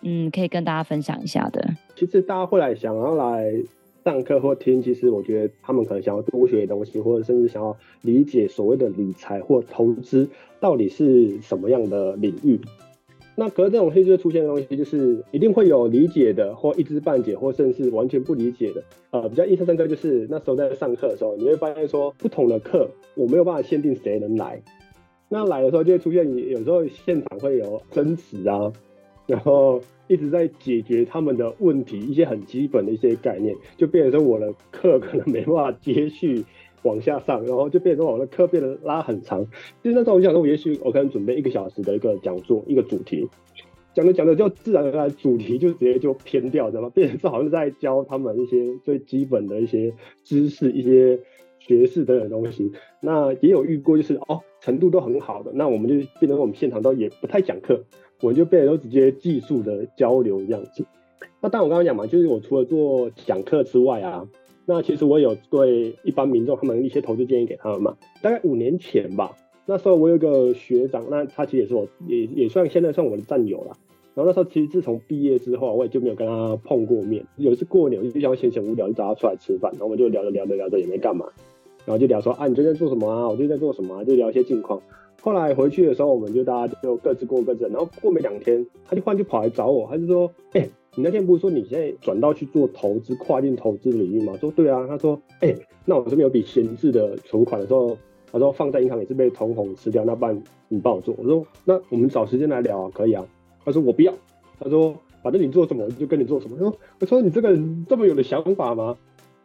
[0.02, 1.74] 嗯，可以跟大家分享一下的。
[1.94, 3.52] 其实大家会来想要来。
[4.06, 10.28] 上课或听，其实我觉得他们可能想要多学东西，或者甚至想要理解所谓的理财或投资
[10.60, 12.60] 到底是什么样的领域。
[13.34, 18.84] 那可是这种东西就出现的东西，就是一定会有理解的，或一知半解，或甚至完全不理解的。
[19.10, 24.62] 呃，比较印象深刻就是那时候在上课的时候，你会发现说不同的课我没有办法限定谁能来。
[25.28, 28.72] 那来的时候就会出现，有时候现场会有争执啊，
[29.26, 29.80] 然后。
[30.08, 36.44] 一直在解决他们的问题，一些很基本的一些概念，就变成说我的课可能没办法接续，
[36.84, 39.44] 往下上，然后就变成我的课变得拉很长。
[39.82, 43.28] 其实那时候我想说，我也许我可能准备一个小时的一个讲座，一个主题，
[43.94, 46.90] 讲着讲着就自然而然主题就直接就偏掉，知道吗？
[46.90, 51.18] 变成是好像在教他们一些最基本的一些知识，一些
[51.58, 52.70] 学识等等东西。
[53.00, 57.82] 那也有遇过，就是哦程度都很好的，那我们就变成我们现场都也不太讲课，
[58.20, 60.84] 我就变成都直接技术的交流这样子。
[61.40, 64.26] 那当然我刚刚讲嘛，就是我除了做讲课之外啊。
[64.68, 73.76] 那其实我有对一般民众他们一些投资建议给他们嘛，大概五年前吧，那时候我有个学长，那他其实也是我也也算现在算我的战友了。
[74.14, 77.24] 然后那时候其实自从毕业之后，我也就没有跟他碰过面。
[77.36, 81.26] 有一次过年，我就想闲闲无聊，就找他出来吃饭，然后我们就聊着聊着聊着也没干嘛，
[81.84, 83.28] 然后就聊说啊，你最近在做什么啊？
[83.28, 84.02] 我最近在做什么啊？
[84.02, 84.82] 就聊一些近况。
[85.26, 94.36] 后来回去的时候，我们就大家就各自过各自，然后过没两天，他就忽然就跑来找我，他就说，哎、你那天不是说你现在转到去做投资、跨境投资领域吗？
[94.40, 95.52] 说对啊，他说，哎、
[95.84, 97.98] 那我这边有笔闲置的存款的时候，
[98.30, 101.12] 他说放在银行也是被通红吃掉，那不然你帮我做。
[101.18, 103.26] 我说那我们找时间来聊啊，可以啊。
[103.64, 104.14] 他说我不要，
[104.60, 106.56] 他说反正你做什么我就跟你做什么。
[106.56, 108.96] 他说我说你这个人这么有的想法吗？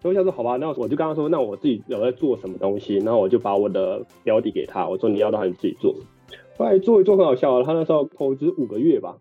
[0.02, 5.94] 所以他说好吧，那我就跟他说，那我自己有在做什么东西，然后我就把我的标的给他，我说你要的话你自己做。
[6.58, 9.18] 后来做一做很好笑啊，他那时候投资五个月吧。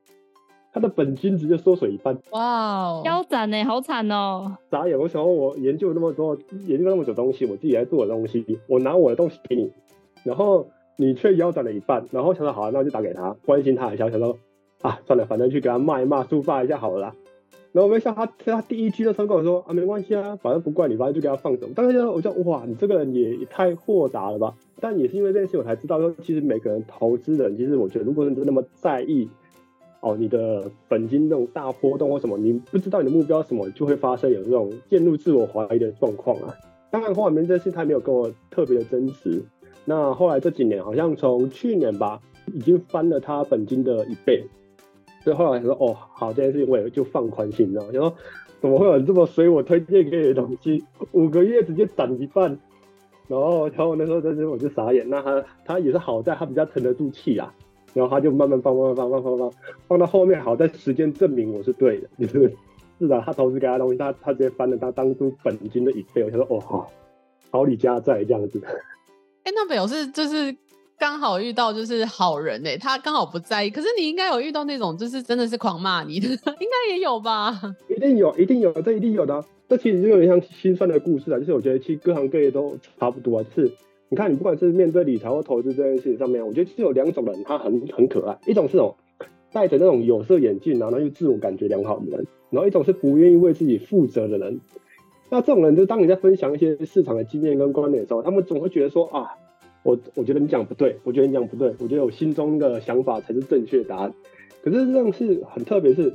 [0.73, 4.57] 他的本金直接缩水一半，哇、腰斩呢，好惨哦！
[4.71, 6.39] 傻眼，我想我研究那么多，
[6.69, 9.73] 研究那么久东西，我自己在做的东西，我拿我的东西给你，
[10.23, 14.39] 然后你却腰斩了一半，然后想说好，啊那我就打给他，关心他一下，想说
[14.81, 17.15] 啊，算了，反正去给他骂一骂，抒发一下好了啦。
[17.73, 21.69] 然后没想他他第一句的时候跟我说啊，没关系啊，反正不怪你，反正就给他放走。
[21.75, 24.57] 当时我就哇，你这个人也也太豁达了吧！
[24.81, 29.29] 但也是因为这件事，我才知道说，其实每个人投资人，其实我觉得，如果你真的那么在意。
[30.03, 36.55] 哦，你的本金那种大波动或什么，你不知道你的目标什么，就会发生有这种陷入自我怀疑的状况啊。
[36.91, 39.43] 当然后面这事他没有跟我特别的真实。
[39.85, 44.43] 那后来这几年，好像从去年吧，已经翻了他本金的一倍。
[45.23, 47.93] 所以后来说，哦，好，这件事情我也就放宽心了。
[47.93, 48.15] 就说
[48.61, 52.59] 怎么会有人这么随我推荐给你的东西，五个月直接涨一半。
[53.29, 55.09] 然后，然后那时候真是我就傻眼。
[55.09, 57.55] 那他他也是好在他比较沉得住气啊。
[57.93, 59.53] 然后他就慢慢放，慢慢放，放，放，
[59.89, 62.53] 放到后面，好在时间证明我是对的，就是
[63.01, 66.91] 是的，他投资给他东西，他他直接翻了他当初本金的一倍，我就说哦，好，
[67.51, 68.61] 好李家在这样子。
[69.43, 70.57] 哎，那表示就是
[71.01, 73.71] 刚好遇到就是好人哎，他刚好不在意。
[73.71, 76.29] 可是你应该有遇到那种就是真的是狂骂你的，
[76.61, 77.59] 应该也有吧？
[77.89, 79.45] 一定有，一定有，这一定有的啊。
[79.67, 83.73] 这其实就有点像心酸的故事啊，就是我觉得其实各行各业都差不多啊，就是。
[84.13, 88.37] 你看，你不管是面对理财或投资这件事情上面，我觉得是有两种人，他很很可爱。
[88.45, 88.97] 一种是种，
[89.53, 94.61] 戴着那种有色眼镜，然后又自我感觉良好的人；然后一种是不愿意为自己负责的人。
[95.31, 99.31] 那这种人，就当你在分享一些市场的经验跟观点的时候，他们总会觉得说啊，
[99.83, 104.13] 我我觉得你讲不对，我觉得你讲不对，我觉得我心中的想法才是正确答案。
[104.63, 106.11] 可是这样是很特别，是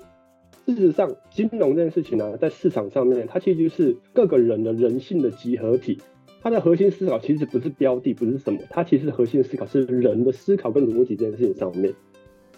[0.68, 5.98] 事实上，金融这件事情呢、在市场上面，它其实就是各个人的人性的集合体。
[6.44, 11.92] 它的核心思考其实不是标的，不是什么，它其实核心思考是人的思考跟逻辑这件事情上面。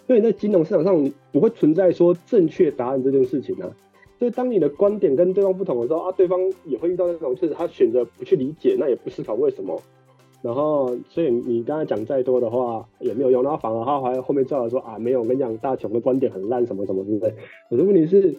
[0.06, 3.74] 所以在金融市场上，不会存在说正确答案这件事情啊。
[4.18, 9.80] 所以当你的观点跟对方不同的时候啊，对方也会遇到那种，就是他选择不去理解，那也不思考为什么。
[10.40, 17.34] 然后，所以你刚才讲再多的话也没有用，然后反而他还后面照来说啊，没有，我跟你讲，大雄的观点很烂，什么什么，对不对？
[17.68, 18.36] 可是问题是，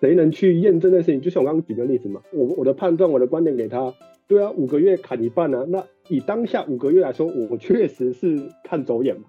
[0.00, 1.20] 谁能去验证这件事情？
[1.20, 3.92] 就像我刚刚举的例子嘛，我我的判断，我的观点给他。
[4.26, 5.64] 对啊，五个月砍一半、啊。
[5.68, 9.22] 那以当下五个月来说，我确实是看走眼嘛。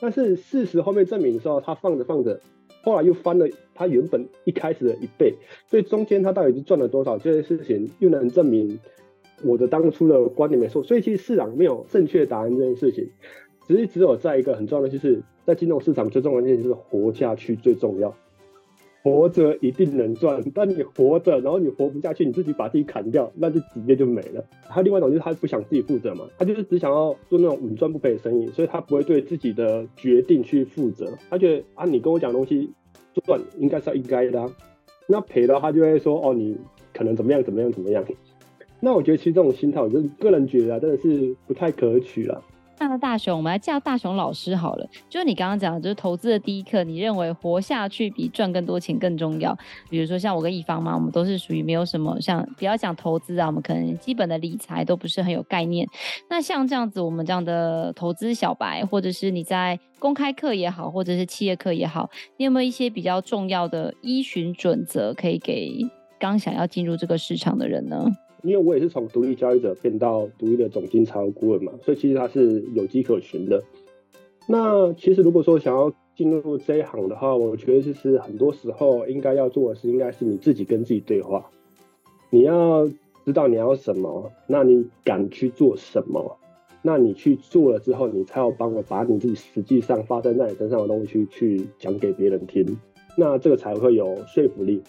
[0.00, 2.40] 但是事实后面证明的时候，他放着放着，
[2.82, 5.34] 后来又翻了他原本一开始的一倍。
[5.66, 7.18] 所以中间他到底是赚了多少？
[7.18, 8.78] 这件事情又能证明
[9.42, 10.82] 我的当初的观点没错。
[10.82, 13.08] 所以其实市场没有正确答案这件事情，
[13.66, 18.14] 只是只有在一个很重要的就是在金融市场最重要的一件事就是活下去最重要。
[19.00, 24.44] 活着一定能赚，但你活着，然后你活不下去，你自己把自己砍掉，那就直接就没了。
[24.68, 31.10] 还有另外一种就是他不想自己负责嘛，他就是只想要做那种稳赚不赔的生意，所以他不会对自己的决定去负责。
[31.30, 32.72] 他觉得啊，你跟我讲东西
[33.24, 34.52] 赚应该是要应该的，啊，
[35.06, 36.58] 那赔的话他就会说哦，你
[36.92, 38.04] 可能怎么样怎么样怎么样。
[38.80, 42.42] 那我觉得其实这种心态，我就个人觉得啊，真的是不太可取了。
[42.80, 44.88] 那大雄，我们来叫大雄老师好了。
[45.08, 49.52] 就是你刚刚讲，就是投资的第一课，你认为活下去比赚更多钱更重要。
[49.90, 55.88] 比如说像我跟一方嘛，我们都是属于没有什么像，不要讲投资啊，我们可能基本的理财都不是很有概念。
[56.30, 65.84] 那像这样子，我们这样的投资小白，或者是你在公开课也好，或者是企业课也好，你有没有一些比较重要的依循准则可以给
[66.20, 68.06] 刚想要进入这个市场的人呢？
[68.42, 73.62] 因为我也是从独立交易者变到独立的总经财务顾问嘛，所以其实它是有迹可循的。
[74.46, 81.50] 那其实如果说想要进入这一行的话，我觉得就是很多时候应该要做的事，应该是你自己跟自己对话。
[82.30, 82.88] 你要
[83.24, 86.36] 知道你要什么，那你敢去做什么？
[86.80, 92.64] 那你去做了之后，你才有帮我把你自己实际上发生在你身上的东西去讲给别人听，
[93.16, 94.82] 那这个才会有说服力。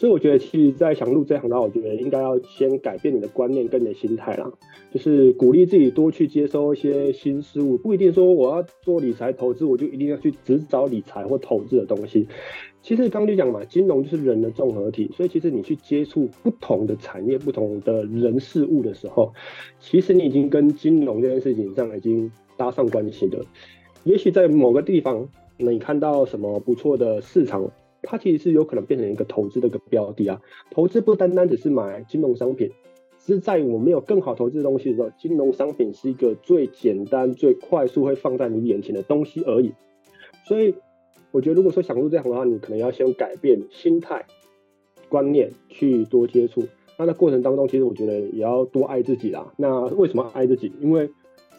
[0.00, 4.50] 所以我觉得，其实，在想入这行的话，我觉得应该要先改变你的观念跟你的心态啦，
[4.90, 12.26] 就是鼓励自己多去接收一些新事物，不一定说我要做理财投资，我就一定要去只找理财或投资的东西。
[12.80, 19.34] 其实刚就讲嘛，金融就是人的综合体，所以其实你去接触不同的产业、不同的人事物的时候，
[19.80, 23.44] 其实你已经跟金融这件事情上已经搭上关系了。
[24.04, 27.70] 也许在某个地方，你看到什么不错的市场。
[28.02, 32.70] 它其实是有可能变成一个投资的一个标的啊，投资不单单只是买金融商品，
[33.18, 39.72] 只是在我没有更好投资的东西的时候，金融商品是一个最简单、最快速会放在你眼前的东西而已。
[40.46, 40.74] 所以，
[41.30, 44.26] 我觉得如果说想入这行的话，你可能要先改变心态、
[45.08, 46.64] 观念，去多接触。
[46.98, 49.52] 那在过程当中，其实我觉得也要多爱自己啦。
[49.56, 50.72] 那为什么爱自己？
[50.80, 51.10] 因为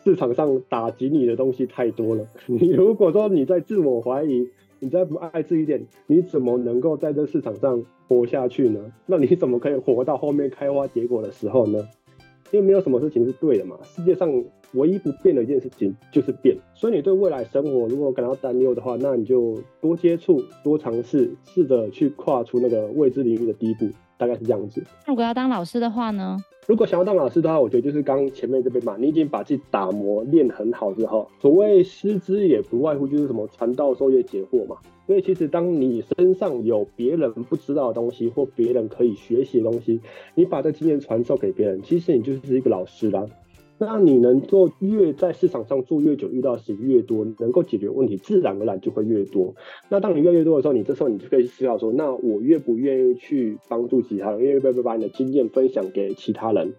[0.04, 2.27] 市场上打击你的东西太多了。
[2.47, 4.49] 你如果说你在自我怀疑，
[4.83, 8.91] 你再不爱自己一点，你怎么能够在这市场上活下去呢？
[9.05, 11.87] 那你怎么可以活到后面开花结果的时候呢？
[12.49, 13.77] 因为没有什么事情是对的嘛。
[13.83, 16.57] 世界上唯一不变的一件事情就是变。
[16.73, 23.87] 所以你对未来生活如果感到担忧的话，那你就多接触、多尝试，试着去跨出那个未知领域的第一步，
[24.21, 24.84] 大概是这样子。
[25.07, 26.38] 如果要当老师的话呢？
[26.67, 34.77] 如果想要当老师的话，我觉得就是刚前面这边嘛，你已经把自己打磨练很好之后，所谓师资也不外乎就是什么传道授业解惑嘛。
[35.07, 39.99] 所以其实当你身上有别人不知道的东西，或别人可以学习的东西，
[40.36, 43.25] 你把这经验传授给别人，其实你就是一个老师啦。
[43.83, 49.55] 那你能够越在市场上做越久，遇到的事情越多，能够解决问题自然而然就会越多。
[49.89, 54.39] 那当你越来越多的时候，你这时候你就可以思考说，那我愿不愿意去帮助其他人？
[54.41, 56.75] 愿不愿意把你的经验分享给其他人？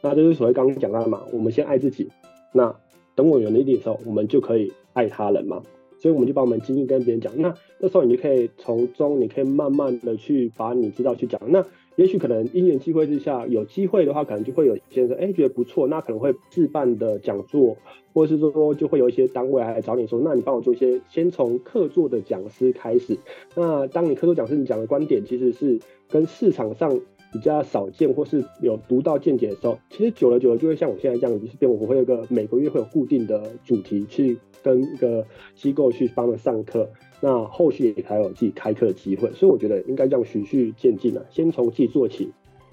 [0.00, 2.08] 那就是所谓刚刚讲到的嘛，我们先爱自己。
[2.52, 2.76] 那
[3.16, 5.60] 等我有能力的时候，我们就可以爱他人嘛。
[6.04, 7.32] 所以我们就把我们经验跟别人讲。
[7.40, 11.40] 那那时候你就可以从中，你可以慢慢的去把你知道去讲。
[11.48, 11.64] 那
[11.96, 17.78] 也许可能因缘机会之下，有机会的话，可能就会有些人说，哎，觉得不错，那可能会自办的讲座，
[18.12, 23.16] 或者是说，就会有一些单位来找你说，那你帮我做一些，先从客座的讲师开始。
[23.54, 27.00] 那当你客座讲师，你讲的观点其实是跟市场上
[27.34, 36.88] 比较少见，或是有独到见解的时候，其实久了久了就会像我现在这样，就是变我会有个每个月会有固定的主题，去跟一个机构去帮他上课。
[37.20, 42.30] 那后续也才有自己开课的机会，所以我觉得应该这样循序渐进的，先从自己做起，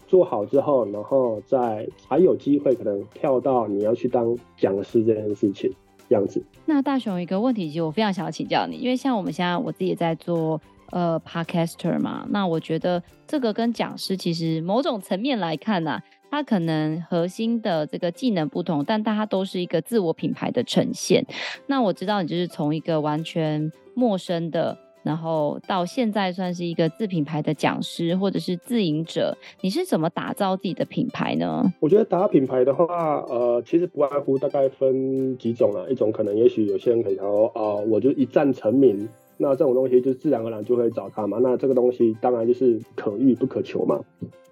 [0.08, 5.74] 做好之后，然后再还有机会可能跳到你要去当讲师这件事情
[6.08, 6.44] 这样子。
[6.66, 10.60] 那大雄一个问题，其实我非常想要请教你，因为像我们现在我自己也在做
[10.92, 16.04] 呃 Podcaster 嘛，那我觉得这个跟讲师其实某种层面来看呢、啊。
[16.34, 21.22] 它可能核心的这个技能不同，但它都是一个自我品牌的呈现。
[21.68, 31.70] 那我知道你就是从一个完全陌生的，然后到现在算是一个自品牌的讲师或者是自营者，你是怎么打造自己的品牌呢？
[31.82, 35.84] 我觉得打品牌的话，呃，其实不外乎大概分几种啊。
[35.90, 39.06] 一种可能也许有些人可以说，啊、呃，我就一战成名，
[39.42, 41.40] 那这种东西就自然而然就会找他嘛。
[41.42, 44.00] 那这个东西当然就是可遇不可求嘛。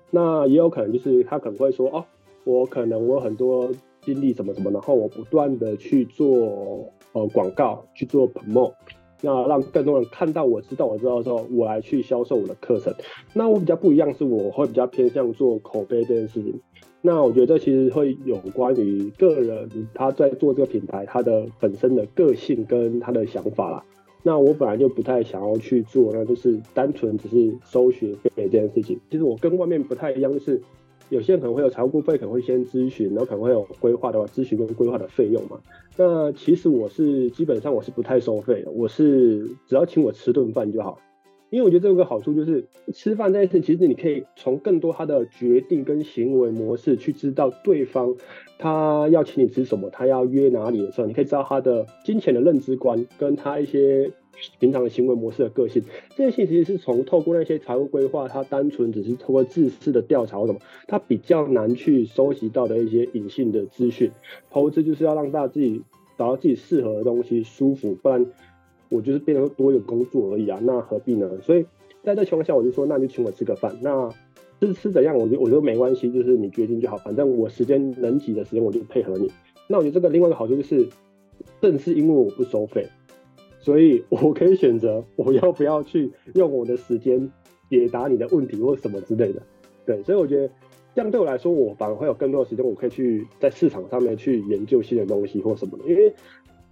[0.10, 2.04] 那也有可能就是他可能会说哦，
[2.43, 3.69] 我可能我有很多
[4.02, 8.73] 经历什么什么，然后我不断的去做呃广告，去做 promote，
[9.21, 12.91] 那让更多人看到我知道我知道之后，我来去销售我的课程。
[13.36, 16.60] 那我比较不一样是我会比较偏向做口碑这件事情。
[17.02, 23.84] 那我觉得这其实会有关于个人他在做这个品牌他的本身的个性跟他的想法啦。
[24.21, 28.99] 那我本来就不太想要去做，那就是单纯只是收学费这件事情。
[29.10, 30.62] 其实我跟外面不太一样，就是
[31.08, 35.60] 有些人可能会有财务顾费，可能会先咨询，然后可能会有规划的话，咨询跟规划的费用嘛。
[35.95, 40.99] 那其实我是基本上我是不太收费的，我是只要请我吃顿饭就好。
[41.49, 48.15] 因为我觉得这有个好处，就是吃饭这件事，其实你可以从更多他的决定跟行为模式去知道对方
[48.59, 54.12] 他要请你吃什么，他要约哪里的时候，你可以知道他的金钱的认知观跟他一些
[54.59, 55.84] 平常的行为模式的个性。
[56.15, 64.11] 这些其实是从透过那些财务规划，他单纯只是透过自私的调查或什么，他比较难去收集到的一些隐性的资讯。
[64.51, 65.82] 投资就是要让大家自己
[66.15, 68.28] 找到自己适合的东西，舒服，不然。
[68.89, 71.29] 我就是变成多一个工作而已啊，那何必呢？
[71.41, 71.65] 所以
[72.03, 73.75] 在这情况下，我就说，那你就请我吃个饭。
[73.81, 74.09] 那
[74.59, 79.31] 吃吃怎样，我觉得我觉得没关系，就是你决定就好，反正我时间能挤的时间我就配合你。
[79.67, 80.87] 那我觉得这个另外一个好处就是，
[81.61, 82.87] 正是因为我不收费，
[83.59, 87.31] 所以我可以选择我要不要去用我的时间
[87.69, 89.41] 解答你的问题或什么之类的。
[89.85, 90.51] 对，所以我觉得
[90.95, 95.85] 这样对我来说，我反而会有更多的时间，我可以去在市场上面去研究新的东西或什么的。
[95.87, 96.13] 因为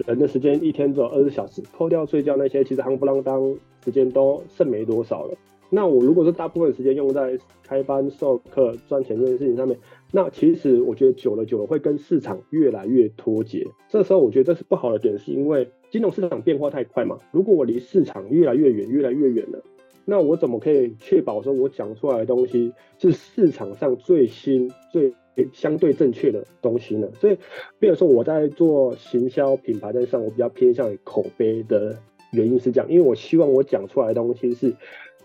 [0.06, 5.36] 人的时间一天只有二十小时，扣掉睡觉那些，其实夯不啷当时间都剩没多少了。
[5.70, 9.78] 那我如果是大部分时间用在开班授课赚钱这件事情上面，
[10.12, 13.68] 那其实我觉得久了久了会跟市场越来越脱节。
[13.90, 17.18] 这时候我觉得这是不好的点，是因为金融市场变化太快嘛。
[17.32, 19.62] 如果我离市场越来越远，越来越远了，
[20.06, 25.14] 那我怎么可以确保说我讲出来的东西是市场上最新、最
[25.54, 27.08] 相对正确的东西呢？
[27.20, 27.38] 所以，
[27.80, 31.98] 比如说我在做行销品牌在上，我比较偏向于口碑的
[32.32, 34.74] 原因是这样，因为我希望我讲出来的东西是。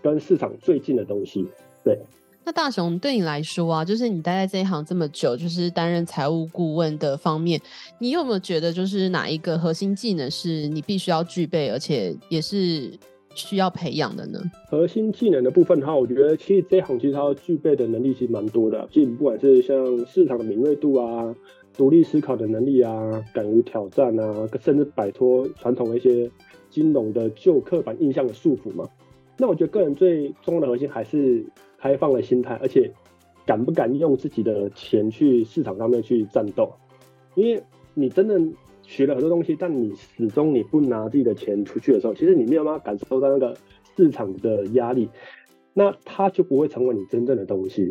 [0.04, 1.46] 跟市场最近的东西，
[1.84, 1.96] 对。
[2.42, 7.60] 那大雄对你来说啊，就是你待在这一行这么久，就是担任财务顾问的方面，
[8.00, 12.90] 你有没有觉得就是哪一个核心技能是你必须要具备，而且也是
[13.34, 14.40] 需要培养的呢？
[14.68, 21.34] 核心技能的部分的话，我觉得其实这一行其实它具备的能力其实蛮多的，其实不管是像市场的敏锐度啊、
[21.76, 26.30] 独立思考的能力啊、敢于挑战啊，甚至摆脱传统的一些
[26.70, 28.88] 金融的旧刻板印象的束缚嘛。
[29.38, 31.44] 那我觉得个人最重要的核心还是
[31.78, 32.92] 开放的心态，而且
[33.44, 36.72] 敢不敢用自己的钱去市场上面去战斗。
[37.34, 37.62] 因为
[37.94, 38.38] 你真的
[38.92, 43.56] 学了很多东西，但你始终你不拿自己的钱出去的时候，其实你没有办法感受到那个
[43.96, 45.08] 市场的压力，
[45.72, 47.90] 那它就不会成为你真正的东西。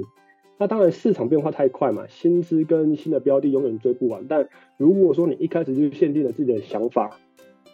[0.59, 4.27] 那当然市场变化太快嘛，新知跟新的标的永远追不完。
[4.29, 4.47] 但
[4.77, 7.17] 如果说你一开始就限定了自己的想法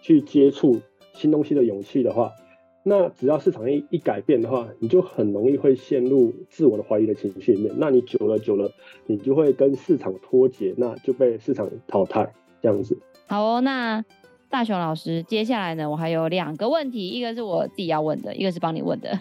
[0.01, 0.79] 去接触
[1.13, 2.31] 新东西的勇气的话，
[2.83, 7.75] 那只要市场一一改变的话，你就很容易会陷入自我的怀疑的情绪里面。
[7.77, 8.71] 那你久了久了，
[9.05, 12.97] 你就会跟市场脱节，那就被市场淘汰这样子。
[13.27, 14.03] 好哦，那
[14.49, 19.19] 大雄老师，接下来呢，我还有两个问题，一个是我自己要问的，一个是帮你问的。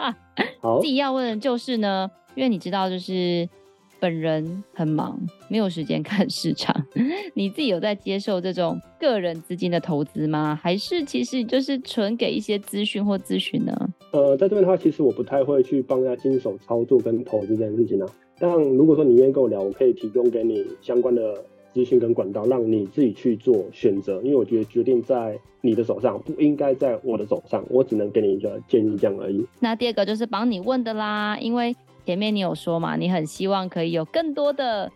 [0.60, 3.48] 好，自己要问的就是呢，因为你知道，就是。
[4.00, 5.18] 本人很忙，
[5.48, 6.74] 没有时间看市场。
[7.32, 10.58] 你自己有在接受这种个人资金的投资吗？
[10.62, 13.72] 还是其实就是纯给一些资讯或咨询呢？
[14.10, 18.06] 呃，在这边的话，其实我不太会去帮人家经手操作跟投资这件事情啊。
[18.38, 21.42] 但如果说你愿意跟我聊，我可以提供给你相关的
[21.74, 24.22] 资讯跟管道，让你自己去做选择。
[24.22, 27.62] 因为我觉得决定在你的手上，不应该在我的手上。
[27.68, 29.44] 我只能给你一个建议这样而已。
[29.60, 31.76] 那第二个就是帮你问的啦，因为。
[32.06, 34.92] 前面你有说嘛，你很希望可以有更多的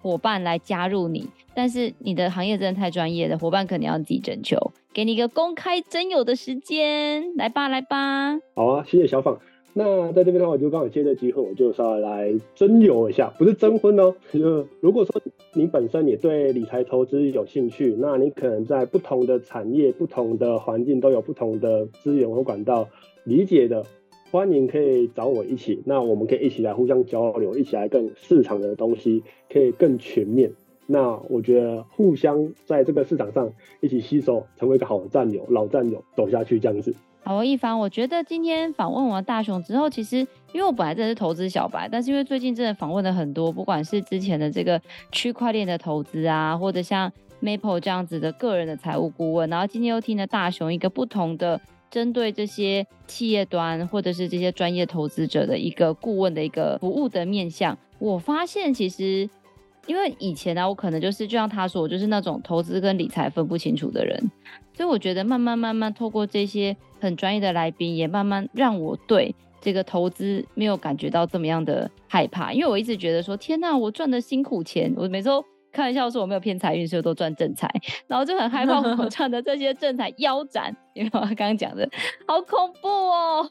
[0.00, 4.56] 伙伴来加入你，但是你的行业真的太专业的伙伴，可能要自己征求。
[4.94, 8.38] 给你一个公开征友的时间，来吧，来吧。
[8.54, 9.40] 好啊，谢谢小访。
[9.74, 14.14] 那在这边的话，我就刚好借这机会，我就稍微来征友一下，不是征婚哦。
[14.30, 15.20] 就如果说
[15.54, 22.88] 你本身也对理财投资有兴趣，那你可能在不同的产业、不同的环境都有不同的资源和管道
[23.24, 23.84] 理解的。
[24.30, 30.52] 欢迎可以找我一起，那我们可以一起来互相交流，一起来更市场的东西可以更全面。
[30.86, 36.94] 那我觉得互相在这个市场上一起吸收，成为一个好的战友、老战友，走下去这样子。
[37.24, 40.18] 好，一帆，我觉得今天访问完大雄之后，其实
[40.52, 44.80] 因为我本来真的是投资小白，但是因为最近真的访问了很多，不管是之前的这个
[45.12, 47.10] 区块链的投资啊，或者像
[47.40, 51.60] Maple 这样子的个人的财务顾问，然后今天又听了大雄一个不同的。
[51.92, 59.28] 针对这些企业端或者是这些专业投资者的一个顾问的一个服务的面向，我发现其实，
[59.86, 64.18] 因为以前呢、啊，我可能就是就像他说，我就是那种投资跟理财分不清楚的人，
[64.74, 75.44] 所以我觉得慢慢慢慢透过这些很专业的来宾，也慢慢让我对这个投资没有感觉到这么样的害怕，因为我一直觉得说，天哪，我赚的辛苦钱，我每周。
[75.74, 77.66] 开玩笑说我没有骗财运，所以都赚正财，
[78.06, 81.88] 然后就很害怕我 赚的这些正财腰斩，因为我刚刚讲的
[82.26, 83.50] 好恐怖哦。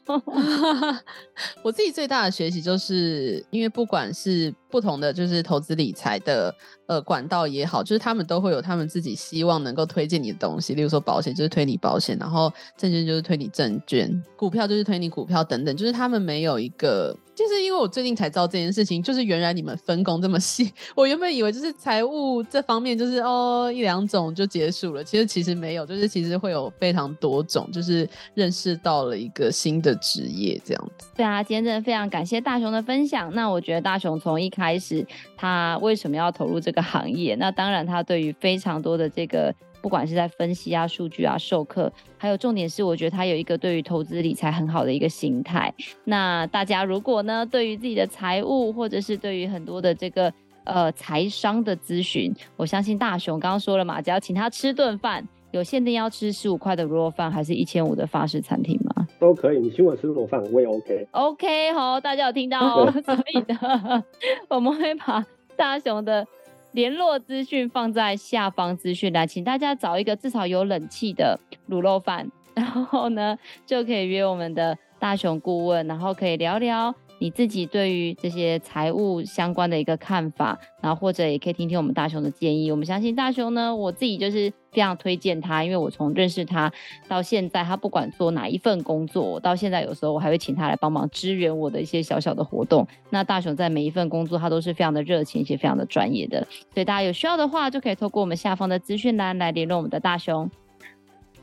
[1.62, 6.54] 我自己最大的学习就是，因为不管是不同的就是投资理财的
[6.86, 17.16] 呃管道也好，就是他们都会有他们自己希望能够推荐你的东西，例如说保险就是推你保险，然后证券就是推你证券，股票就是推你股票等等，就是他们没有一个。
[17.34, 20.70] 就是因为我最近才知道这件事情，就是原来你们分工这么细。
[20.94, 31.08] 我原本以为就是财务这方面就是哦一两种就结束了，其实其实没有，就是其实会有非常多多种，就是认识到了一个新的职业这样子。
[31.16, 33.32] 对啊，今天真的非常感谢大雄的分享。
[33.32, 35.06] 那我觉得大雄从一开始
[35.36, 37.34] 他为什么要投入这个行业？
[37.36, 39.54] 那当然他对于非常多的这个。
[39.80, 45.74] 不管是在分析啊、数据啊、授课，还有重点是，我觉得他有一个对于投资理财很好的一个心态。
[46.04, 59.06] 那大家如果呢，对于自己的财务，或者是对于很多的这个呃财商的咨询，我相信大雄刚刚说了嘛，只要请他吃顿饭，有限定要吃十五块的卤肉饭，还是一千五的法式餐厅吗？
[59.20, 61.06] 都可以，你请我吃卤肉饭我也 OK。
[61.12, 64.04] OK，好，大家有听到哦，所以呢，
[64.48, 65.24] 我们会把
[65.56, 66.26] 大雄的。
[66.72, 71.38] 联络资讯放在下方资讯栏，请大家找一个至少有冷气的
[71.68, 73.36] 卤肉饭，然后呢
[73.66, 76.94] 就可以约我们的大雄顾问，然后可以聊聊。
[77.22, 82.68] 你自己对于这些财务相关的一个看法，然后或者也可以听听我们大雄的建议。
[82.68, 86.72] 我们相信大雄呢，我自己就是非常推荐他，因为我从认识他
[87.06, 92.84] 到现在，他不管做哪一份工作，到现在有时候我还会请他来帮忙支援我的一些小小的活动。
[93.10, 96.44] 那大雄在每一份工作，他都是非常的热情，且非常的专业的。
[96.74, 100.50] 所以大家有需要的话，就可以透过我们下方的资讯栏来联络我们的大雄。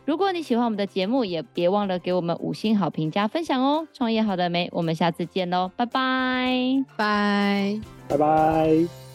[0.09, 3.87] 如果你喜欢我们的节目，也别忘了给我们五星好评加分享哦！
[3.93, 4.67] 创业好了没？
[4.71, 9.08] 我们下次见喽，拜拜，拜，拜拜。